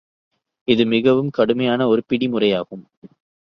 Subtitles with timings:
[0.67, 2.83] இது மிகவும் கடுமையான ஒரு பிடி முறையாகும்.